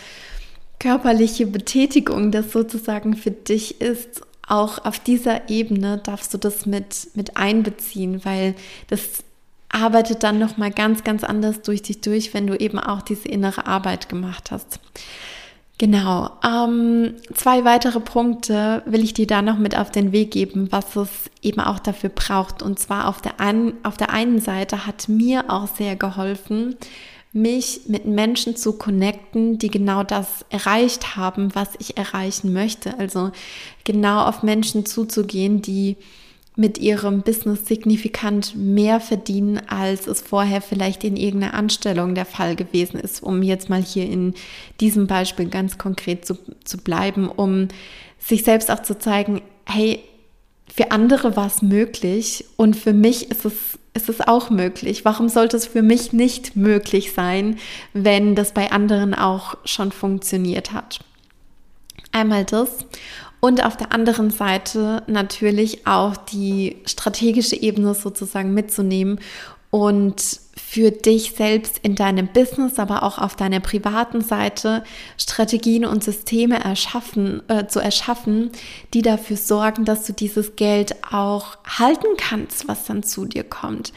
körperliche 0.79 1.47
Betätigung 1.47 2.33
das 2.33 2.53
sozusagen 2.53 3.15
für 3.15 3.31
dich 3.31 3.81
ist, 3.81 4.23
auch 4.49 4.85
auf 4.85 4.99
dieser 4.99 5.49
Ebene 5.49 5.99
darfst 5.99 6.35
du 6.35 6.39
das 6.39 6.67
mit, 6.67 7.09
mit 7.15 7.37
einbeziehen, 7.37 8.25
weil 8.25 8.55
das 8.89 9.25
arbeitet 9.69 10.23
dann 10.23 10.39
nochmal 10.39 10.71
ganz, 10.71 11.05
ganz 11.05 11.25
anders 11.25 11.63
durch 11.63 11.83
dich 11.83 12.01
durch, 12.01 12.35
wenn 12.35 12.47
du 12.47 12.57
eben 12.57 12.79
auch 12.79 13.03
diese 13.03 13.29
innere 13.29 13.67
Arbeit 13.67 14.09
gemacht 14.09 14.51
hast. 14.51 14.81
Genau. 15.83 16.31
Ähm, 16.45 17.15
zwei 17.35 17.65
weitere 17.65 17.99
Punkte 17.99 18.85
will 18.87 19.03
ich 19.03 19.15
dir 19.15 19.27
da 19.27 19.43
noch 19.43 19.59
mit 19.59 19.77
auf 19.77 19.91
den 19.91 20.13
Weg 20.13 20.31
geben, 20.31 20.71
was 20.71 20.95
es 20.95 21.09
eben 21.43 21.59
auch 21.59 21.81
dafür 21.81 22.09
braucht. 22.09 22.63
Und 22.63 22.79
zwar 22.79 23.09
auf 23.09 23.21
der, 23.21 23.41
einen, 23.41 23.73
auf 23.83 23.97
der 23.97 24.11
einen 24.11 24.39
Seite 24.39 24.87
hat 24.87 25.09
mir 25.09 25.51
auch 25.51 25.67
sehr 25.67 25.97
geholfen, 25.97 26.77
mich 27.33 27.81
mit 27.89 28.05
Menschen 28.05 28.55
zu 28.55 28.75
connecten, 28.75 29.59
die 29.59 29.73
genau 29.73 30.05
das 30.05 30.45
erreicht 30.51 31.17
haben, 31.17 31.53
was 31.57 31.71
ich 31.81 31.97
erreichen 31.97 32.53
möchte. 32.53 32.97
Also 33.01 33.33
genau 33.83 34.27
auf 34.27 34.45
Menschen 34.45 34.87
zuzugehen, 34.87 35.63
die 35.63 35.97
mit 36.55 36.79
ihrem 36.79 37.23
Business 37.23 37.67
signifikant 37.67 38.55
mehr 38.57 39.01
verdienen, 39.01 39.61
als 39.69 40.07
es 40.07 40.21
vorher 40.21 40.61
vielleicht 40.61 41.03
in 41.03 41.17
irgendeiner 41.17 41.55
Anstellung 41.55 42.15
der 42.15 42.27
Fall 42.27 42.57
gewesen 42.57 43.01
ist, 43.01 43.23
um 43.23 43.43
jetzt 43.43 43.71
mal 43.71 43.83
hier 43.83 44.05
in 44.05 44.35
diesem 44.81 45.07
Beispiel 45.07 45.49
ganz 45.49 45.79
konkret 45.79 46.27
zu, 46.27 46.37
zu 46.65 46.77
bleiben, 46.79 47.29
um 47.29 47.69
sich 48.19 48.45
selbst 48.45 48.71
auch 48.71 48.83
zu 48.83 48.99
zeigen, 48.99 49.41
hey, 49.67 50.01
für 50.75 50.91
andere 50.91 51.37
war 51.37 51.47
es 51.47 51.63
möglich 51.63 52.45
und 52.57 52.77
für 52.77 52.93
mich 52.93 53.31
ist 53.31 53.45
es, 53.45 53.55
ist 53.95 54.09
es 54.09 54.21
auch 54.21 54.51
möglich. 54.51 55.05
Warum 55.05 55.29
sollte 55.29 55.57
es 55.57 55.67
für 55.67 55.83
mich 55.83 56.13
nicht 56.13 56.57
möglich 56.57 57.13
sein, 57.13 57.59
wenn 57.93 58.35
das 58.35 58.53
bei 58.53 58.71
anderen 58.73 59.15
auch 59.15 59.57
schon 59.65 59.93
funktioniert 59.93 60.73
hat? 60.73 61.01
Einmal 62.11 62.45
das. 62.45 62.71
Und 63.45 63.65
auf 63.65 63.77
der 63.77 63.91
anderen 63.91 64.31
Seite 64.31 65.03
natürlich 65.09 65.85
auch 65.85 66.17
die 66.17 66.77
strategische 66.87 67.57
Ebene 67.57 67.93
sozusagen 67.93 68.55
mitzunehmen 68.55 69.19
und 69.71 70.23
für 70.57 70.93
dich 70.93 71.33
selbst 71.33 71.79
in 71.79 71.97
deinem 71.97 72.29
Business, 72.29 72.79
aber 72.79 73.03
auch 73.03 73.19
auf 73.19 73.35
deiner 73.35 73.59
privaten 73.59 74.21
Seite 74.21 74.85
Strategien 75.19 75.85
und 75.85 76.05
Systeme 76.05 76.63
erschaffen, 76.63 77.43
äh, 77.49 77.67
zu 77.67 77.81
erschaffen, 77.81 78.53
die 78.95 79.03
dafür 79.03 79.37
sorgen, 79.37 79.85
dass 79.85 80.07
du 80.07 80.13
dieses 80.13 80.55
Geld 80.55 80.95
auch 81.13 81.57
halten 81.67 82.17
kannst, 82.17 82.69
was 82.69 82.85
dann 82.85 83.03
zu 83.03 83.25
dir 83.25 83.43
kommt. 83.43 83.93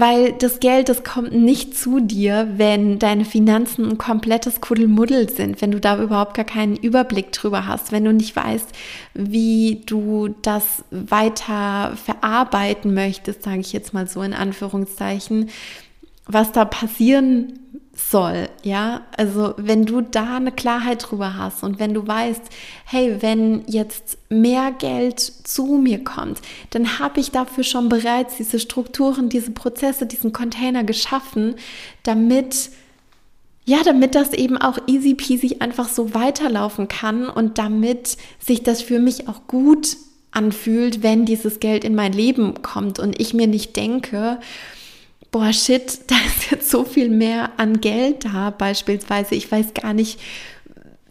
Weil 0.00 0.32
das 0.32 0.60
Geld, 0.60 0.88
das 0.88 1.04
kommt 1.04 1.32
nicht 1.32 1.76
zu 1.76 2.00
dir, 2.00 2.54
wenn 2.56 2.98
deine 2.98 3.26
Finanzen 3.26 3.86
ein 3.86 3.98
komplettes 3.98 4.62
Kuddelmuddel 4.62 5.28
sind, 5.28 5.60
wenn 5.60 5.72
du 5.72 5.78
da 5.78 6.02
überhaupt 6.02 6.32
gar 6.32 6.46
keinen 6.46 6.76
Überblick 6.76 7.32
drüber 7.32 7.66
hast, 7.66 7.92
wenn 7.92 8.04
du 8.04 8.12
nicht 8.14 8.34
weißt, 8.34 8.68
wie 9.12 9.82
du 9.84 10.28
das 10.40 10.84
weiter 10.90 11.98
verarbeiten 12.02 12.94
möchtest, 12.94 13.42
sage 13.42 13.60
ich 13.60 13.74
jetzt 13.74 13.92
mal 13.92 14.08
so 14.08 14.22
in 14.22 14.32
Anführungszeichen, 14.32 15.50
was 16.24 16.50
da 16.52 16.64
passieren 16.64 17.58
soll, 17.92 18.48
ja? 18.62 19.02
Also, 19.16 19.54
wenn 19.56 19.84
du 19.84 20.00
da 20.00 20.36
eine 20.36 20.52
Klarheit 20.52 21.10
drüber 21.10 21.36
hast 21.36 21.62
und 21.62 21.78
wenn 21.78 21.94
du 21.94 22.06
weißt, 22.06 22.42
hey, 22.84 23.16
wenn 23.20 23.64
jetzt 23.66 24.18
mehr 24.28 24.72
Geld 24.72 25.20
zu 25.20 25.64
mir 25.76 26.02
kommt, 26.02 26.40
dann 26.70 26.98
habe 26.98 27.20
ich 27.20 27.30
dafür 27.30 27.64
schon 27.64 27.88
bereits 27.88 28.36
diese 28.36 28.60
Strukturen, 28.60 29.28
diese 29.28 29.50
Prozesse, 29.50 30.06
diesen 30.06 30.32
Container 30.32 30.84
geschaffen, 30.84 31.56
damit 32.02 32.70
ja, 33.66 33.82
damit 33.84 34.14
das 34.16 34.32
eben 34.32 34.56
auch 34.56 34.78
easy 34.86 35.14
peasy 35.14 35.56
einfach 35.60 35.88
so 35.88 36.12
weiterlaufen 36.12 36.88
kann 36.88 37.28
und 37.28 37.58
damit 37.58 38.16
sich 38.40 38.64
das 38.64 38.82
für 38.82 38.98
mich 38.98 39.28
auch 39.28 39.46
gut 39.46 39.96
anfühlt, 40.32 41.02
wenn 41.02 41.24
dieses 41.24 41.60
Geld 41.60 41.84
in 41.84 41.94
mein 41.94 42.12
Leben 42.12 42.62
kommt 42.62 42.98
und 42.98 43.20
ich 43.20 43.34
mir 43.34 43.46
nicht 43.46 43.76
denke, 43.76 44.40
boah, 45.30 45.52
shit, 45.52 46.00
da 46.08 46.16
ist 46.26 46.50
jetzt 46.50 46.70
so 46.70 46.84
viel 46.84 47.08
mehr 47.08 47.52
an 47.56 47.80
Geld 47.80 48.24
da 48.24 48.50
beispielsweise. 48.50 49.34
Ich 49.34 49.50
weiß 49.50 49.74
gar 49.74 49.94
nicht, 49.94 50.20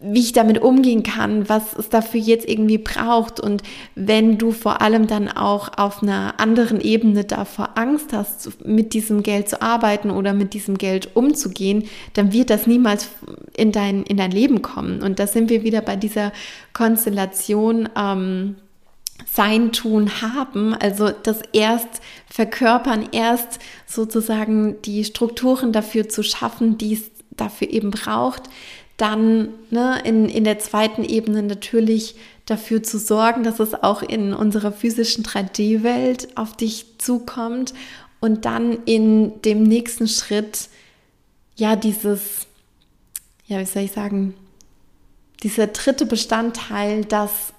wie 0.02 0.20
ich 0.20 0.32
damit 0.32 0.62
umgehen 0.62 1.02
kann, 1.02 1.48
was 1.50 1.74
es 1.76 1.90
dafür 1.90 2.20
jetzt 2.20 2.48
irgendwie 2.48 2.78
braucht. 2.78 3.38
Und 3.38 3.62
wenn 3.94 4.38
du 4.38 4.50
vor 4.50 4.80
allem 4.80 5.06
dann 5.06 5.28
auch 5.28 5.76
auf 5.76 6.02
einer 6.02 6.40
anderen 6.40 6.80
Ebene 6.80 7.24
davor 7.24 7.70
Angst 7.76 8.14
hast, 8.14 8.64
mit 8.64 8.94
diesem 8.94 9.22
Geld 9.22 9.50
zu 9.50 9.60
arbeiten 9.60 10.10
oder 10.10 10.32
mit 10.32 10.54
diesem 10.54 10.78
Geld 10.78 11.14
umzugehen, 11.14 11.84
dann 12.14 12.32
wird 12.32 12.48
das 12.48 12.66
niemals 12.66 13.10
in 13.54 13.72
dein, 13.72 14.02
in 14.04 14.16
dein 14.16 14.30
Leben 14.30 14.62
kommen. 14.62 15.02
Und 15.02 15.18
da 15.18 15.26
sind 15.26 15.50
wir 15.50 15.64
wieder 15.64 15.82
bei 15.82 15.96
dieser 15.96 16.32
Konstellation. 16.72 17.88
Ähm, 17.94 18.56
sein, 19.26 19.72
Tun, 19.72 20.22
Haben, 20.22 20.74
also 20.74 21.10
das 21.10 21.40
erst 21.52 22.00
verkörpern, 22.28 23.08
erst 23.12 23.58
sozusagen 23.86 24.80
die 24.82 25.04
Strukturen 25.04 25.72
dafür 25.72 26.08
zu 26.08 26.22
schaffen, 26.22 26.78
die 26.78 26.94
es 26.94 27.10
dafür 27.30 27.70
eben 27.70 27.90
braucht, 27.90 28.44
dann 28.96 29.48
ne, 29.70 30.00
in, 30.04 30.28
in 30.28 30.44
der 30.44 30.58
zweiten 30.58 31.04
Ebene 31.04 31.42
natürlich 31.42 32.16
dafür 32.44 32.82
zu 32.82 32.98
sorgen, 32.98 33.44
dass 33.44 33.60
es 33.60 33.74
auch 33.74 34.02
in 34.02 34.34
unserer 34.34 34.72
physischen 34.72 35.24
3D-Welt 35.24 36.36
auf 36.36 36.56
dich 36.56 36.98
zukommt 36.98 37.72
und 38.20 38.44
dann 38.44 38.78
in 38.84 39.40
dem 39.42 39.62
nächsten 39.62 40.08
Schritt 40.08 40.68
ja 41.56 41.76
dieses, 41.76 42.46
ja, 43.46 43.60
wie 43.60 43.64
soll 43.64 43.84
ich 43.84 43.92
sagen, 43.92 44.34
dieser 45.42 45.68
dritte 45.68 46.04
Bestandteil, 46.04 47.04
dass 47.04 47.52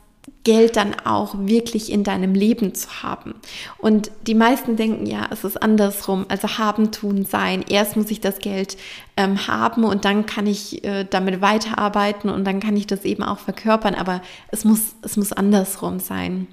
Geld 0.43 0.75
dann 0.75 0.95
auch 0.99 1.35
wirklich 1.37 1.91
in 1.91 2.03
deinem 2.03 2.33
Leben 2.33 2.73
zu 2.73 3.03
haben. 3.03 3.35
Und 3.77 4.11
die 4.25 4.33
meisten 4.33 4.75
denken, 4.75 5.05
ja, 5.05 5.27
es 5.31 5.43
ist 5.43 5.61
andersrum, 5.61 6.25
also 6.29 6.57
haben, 6.57 6.91
tun, 6.91 7.25
sein. 7.25 7.63
Erst 7.67 7.95
muss 7.95 8.09
ich 8.09 8.21
das 8.21 8.39
Geld 8.39 8.77
ähm, 9.17 9.47
haben 9.47 9.83
und 9.83 10.05
dann 10.05 10.25
kann 10.25 10.47
ich 10.47 10.83
äh, 10.83 11.05
damit 11.07 11.41
weiterarbeiten 11.41 12.29
und 12.29 12.45
dann 12.45 12.59
kann 12.59 12.75
ich 12.75 12.87
das 12.87 13.05
eben 13.05 13.23
auch 13.23 13.39
verkörpern. 13.39 13.93
Aber 13.93 14.21
es 14.49 14.65
muss, 14.65 14.95
es 15.03 15.15
muss 15.15 15.31
andersrum 15.31 15.99
sein. 15.99 16.47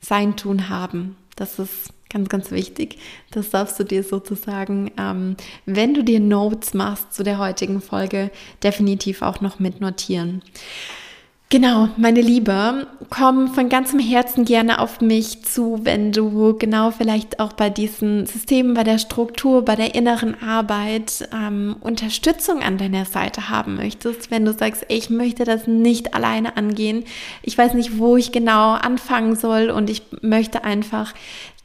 Sein, 0.00 0.36
tun, 0.36 0.68
haben. 0.68 1.16
Das 1.36 1.58
ist 1.58 1.90
ganz, 2.10 2.28
ganz 2.28 2.50
wichtig. 2.50 2.98
Das 3.30 3.50
darfst 3.50 3.78
du 3.78 3.84
dir 3.84 4.02
sozusagen, 4.02 4.90
ähm, 4.98 5.36
wenn 5.66 5.94
du 5.94 6.02
dir 6.02 6.20
Notes 6.20 6.74
machst 6.74 7.12
zu 7.14 7.22
der 7.22 7.38
heutigen 7.38 7.80
Folge, 7.80 8.30
definitiv 8.62 9.22
auch 9.22 9.40
noch 9.40 9.58
mitnotieren. 9.58 10.42
Genau, 11.50 11.88
meine 11.96 12.20
Liebe, 12.20 12.88
komm 13.10 13.54
von 13.54 13.68
ganzem 13.68 14.00
Herzen 14.00 14.44
gerne 14.44 14.80
auf 14.80 15.00
mich 15.00 15.44
zu, 15.44 15.78
wenn 15.84 16.10
du 16.10 16.56
genau 16.58 16.90
vielleicht 16.90 17.38
auch 17.38 17.52
bei 17.52 17.70
diesen 17.70 18.26
Systemen, 18.26 18.74
bei 18.74 18.82
der 18.82 18.98
Struktur, 18.98 19.64
bei 19.64 19.76
der 19.76 19.94
inneren 19.94 20.42
Arbeit 20.42 21.28
ähm, 21.32 21.76
Unterstützung 21.80 22.60
an 22.60 22.76
deiner 22.76 23.04
Seite 23.04 23.50
haben 23.50 23.76
möchtest. 23.76 24.32
Wenn 24.32 24.44
du 24.44 24.52
sagst, 24.52 24.86
ich 24.88 25.10
möchte 25.10 25.44
das 25.44 25.68
nicht 25.68 26.12
alleine 26.12 26.56
angehen, 26.56 27.04
ich 27.42 27.56
weiß 27.56 27.74
nicht, 27.74 27.98
wo 27.98 28.16
ich 28.16 28.32
genau 28.32 28.72
anfangen 28.72 29.36
soll 29.36 29.70
und 29.70 29.90
ich 29.90 30.02
möchte 30.22 30.64
einfach, 30.64 31.14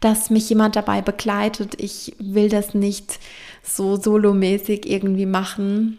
dass 0.02 0.30
mich 0.30 0.48
jemand 0.50 0.76
dabei 0.76 1.02
begleitet. 1.02 1.82
Ich 1.82 2.16
will 2.20 2.50
das 2.50 2.76
nicht 2.76 3.18
so 3.64 3.96
solomäßig 3.96 4.88
irgendwie 4.88 5.26
machen. 5.26 5.98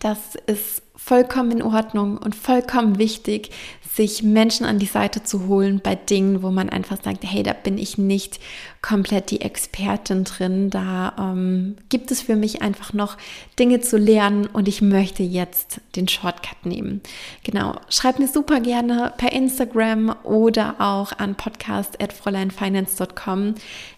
Das 0.00 0.36
ist 0.46 0.82
vollkommen 0.96 1.52
in 1.52 1.62
Ordnung 1.62 2.18
und 2.18 2.36
vollkommen 2.36 2.98
wichtig, 2.98 3.50
sich 3.94 4.22
Menschen 4.22 4.64
an 4.64 4.78
die 4.78 4.86
Seite 4.86 5.22
zu 5.22 5.48
holen 5.48 5.80
bei 5.82 5.96
Dingen, 5.96 6.42
wo 6.42 6.50
man 6.50 6.70
einfach 6.70 6.96
sagt, 7.02 7.24
hey, 7.24 7.42
da 7.42 7.52
bin 7.52 7.76
ich 7.76 7.98
nicht 7.98 8.40
komplett 8.80 9.30
die 9.30 9.42
Expertin 9.42 10.24
drin. 10.24 10.70
Da 10.70 11.12
ähm, 11.18 11.76
gibt 11.90 12.10
es 12.10 12.22
für 12.22 12.36
mich 12.36 12.62
einfach 12.62 12.94
noch 12.94 13.18
Dinge 13.58 13.80
zu 13.80 13.98
lernen 13.98 14.46
und 14.46 14.66
ich 14.66 14.80
möchte 14.80 15.22
jetzt 15.22 15.82
den 15.94 16.08
Shortcut 16.08 16.64
nehmen. 16.64 17.02
Genau, 17.44 17.78
schreib 17.90 18.18
mir 18.18 18.28
super 18.28 18.60
gerne 18.60 19.12
per 19.18 19.32
Instagram 19.32 20.16
oder 20.22 20.76
auch 20.78 21.12
an 21.18 21.34
podcast.fräuleinfinance.com. 21.34 23.56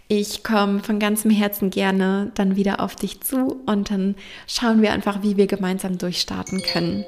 Ich 0.09 0.45
komme 0.45 0.81
von 0.81 0.99
ganzem 0.99 1.31
Herzen 1.31 1.71
gerne 1.71 2.31
dann 2.35 2.57
wieder 2.57 2.81
auf 2.81 2.95
dich 2.95 3.23
zu 3.23 3.63
und 3.65 3.91
dann 3.91 4.17
schauen 4.47 4.83
wir 4.83 4.93
einfach, 4.93 5.23
wie 5.23 5.39
wir 5.39 5.47
gemeinsam 5.47 5.97
durchstarten 5.97 6.61
können. 6.61 7.07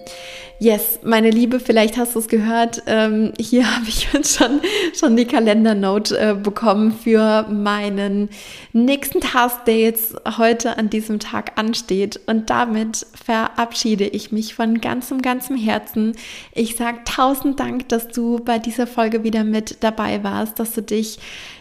Yes, 0.58 1.00
meine 1.04 1.28
Liebe, 1.28 1.60
vielleicht 1.60 1.98
hast 1.98 2.14
du 2.14 2.20
es 2.20 2.28
gehört. 2.28 2.82
Ähm, 2.86 3.34
hier 3.38 3.70
habe 3.76 3.84
ich 3.86 4.10
jetzt 4.14 4.38
schon, 4.38 4.62
schon 4.98 5.14
die 5.14 5.26
Kalendernote 5.26 6.18
äh, 6.18 6.34
bekommen 6.34 6.90
für 6.90 7.42
meinen 7.50 8.30
nächsten 8.72 9.20
Task, 9.20 9.66
der 9.66 9.78
jetzt 9.78 10.14
heute 10.38 10.78
an 10.78 10.88
diesem 10.88 11.18
Tag 11.18 11.52
ansteht. 11.56 12.18
Und 12.26 12.48
damit 12.48 13.06
verabschiede 13.22 14.06
ich 14.06 14.32
mich 14.32 14.54
von 14.54 14.80
ganzem, 14.80 15.20
ganzem 15.20 15.58
Herzen. 15.58 16.16
Ich 16.54 16.76
sage 16.76 17.00
tausend 17.04 17.60
Dank, 17.60 17.90
dass 17.90 18.08
du 18.08 18.38
bei 18.38 18.58
dieser 18.58 18.86
Folge 18.86 19.22
wieder 19.22 19.44
mit 19.44 19.84
dabei 19.84 20.24
warst, 20.24 20.58
dass 20.58 20.72
du 20.72 20.80
dich 20.80 21.18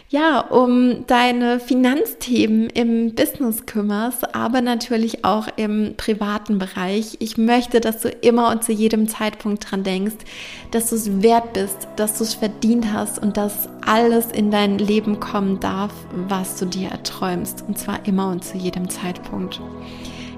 ja, 0.08 0.40
um 0.40 1.04
deine 1.06 1.58
Finanzthemen 1.58 2.70
im 2.70 3.14
Business 3.14 3.66
kümmerst, 3.66 4.34
aber 4.36 4.60
natürlich 4.60 5.24
auch 5.24 5.48
im 5.56 5.94
privaten 5.96 6.58
Bereich. 6.58 7.16
Ich 7.18 7.36
möchte, 7.36 7.80
dass 7.80 8.02
du 8.02 8.08
immer 8.08 8.50
und 8.52 8.62
zu 8.62 8.72
jedem 8.72 9.08
Zeitpunkt 9.08 9.70
dran 9.70 9.82
denkst, 9.82 10.14
dass 10.70 10.90
du 10.90 10.96
es 10.96 11.22
wert 11.22 11.54
bist, 11.54 11.88
dass 11.96 12.18
du 12.18 12.24
es 12.24 12.34
verdient 12.34 12.92
hast 12.92 13.20
und 13.20 13.36
dass 13.36 13.68
alles 13.84 14.26
in 14.26 14.52
dein 14.52 14.78
Leben 14.78 15.18
kommen 15.18 15.58
darf, 15.58 15.92
was 16.28 16.56
du 16.56 16.66
dir 16.66 16.90
erträumst. 16.90 17.64
Und 17.66 17.76
zwar 17.76 18.06
immer 18.06 18.30
und 18.30 18.44
zu 18.44 18.56
jedem 18.56 18.88
Zeitpunkt. 18.88 19.60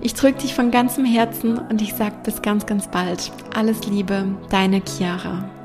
Ich 0.00 0.14
drücke 0.14 0.38
dich 0.38 0.54
von 0.54 0.70
ganzem 0.70 1.04
Herzen 1.04 1.58
und 1.58 1.82
ich 1.82 1.92
sage 1.92 2.16
bis 2.24 2.40
ganz, 2.40 2.64
ganz 2.64 2.88
bald. 2.88 3.32
Alles 3.54 3.86
Liebe, 3.86 4.24
deine 4.48 4.80
Chiara. 4.80 5.57